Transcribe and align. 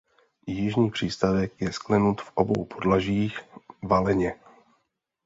Jižní 0.47 0.91
přístavek 0.91 1.61
je 1.61 1.73
sklenut 1.73 2.21
v 2.21 2.31
obou 2.35 2.65
podlažích 2.65 3.39
valeně. 3.83 4.35